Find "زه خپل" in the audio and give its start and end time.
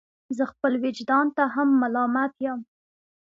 0.37-0.73